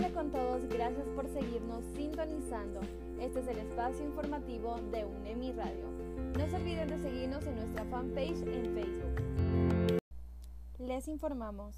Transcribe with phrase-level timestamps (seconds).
[0.00, 2.80] Hola con todos, gracias por seguirnos sintonizando.
[3.20, 5.90] Este es el espacio informativo de UNEMI Radio.
[6.38, 10.00] No se olviden de seguirnos en nuestra fanpage en Facebook.
[10.78, 11.76] Les informamos.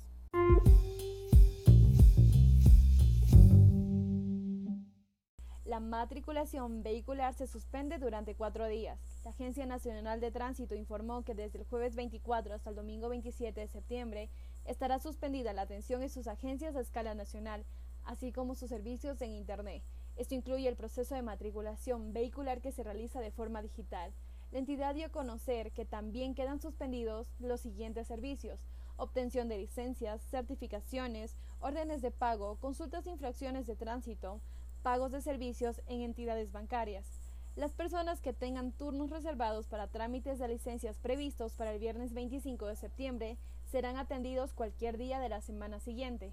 [5.65, 9.01] La matriculación vehicular se suspende durante cuatro días.
[9.25, 13.59] La Agencia Nacional de Tránsito informó que desde el jueves 24 hasta el domingo 27
[13.59, 14.31] de septiembre
[14.65, 17.65] estará suspendida la atención en sus agencias a escala nacional,
[18.05, 19.83] así como sus servicios en Internet.
[20.17, 24.13] Esto incluye el proceso de matriculación vehicular que se realiza de forma digital.
[24.51, 28.61] La entidad dio a conocer que también quedan suspendidos los siguientes servicios
[28.97, 34.41] obtención de licencias, certificaciones, órdenes de pago, consultas de infracciones de tránsito,
[34.83, 37.07] pagos de servicios en entidades bancarias.
[37.55, 42.67] Las personas que tengan turnos reservados para trámites de licencias previstos para el viernes 25
[42.67, 43.39] de septiembre
[43.71, 46.33] serán atendidos cualquier día de la semana siguiente,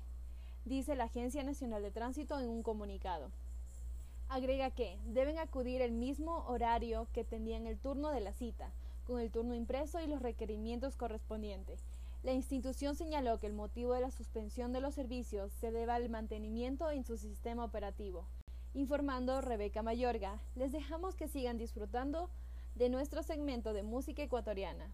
[0.66, 3.31] dice la Agencia Nacional de Tránsito en un comunicado.
[4.30, 8.72] Agrega que deben acudir el mismo horario que tenían el turno de la cita,
[9.06, 11.83] con el turno impreso y los requerimientos correspondientes.
[12.22, 16.09] La institución señaló que el motivo de la suspensión de los servicios se debe al
[16.09, 18.26] mantenimiento en su sistema operativo.
[18.73, 22.30] Informando Rebeca Mayorga, les dejamos que sigan disfrutando
[22.76, 24.92] de nuestro segmento de música ecuatoriana.